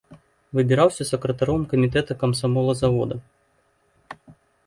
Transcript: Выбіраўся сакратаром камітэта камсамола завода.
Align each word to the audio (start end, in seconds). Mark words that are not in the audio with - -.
Выбіраўся 0.59 1.03
сакратаром 1.09 1.61
камітэта 1.73 2.17
камсамола 2.23 2.73
завода. 2.81 3.21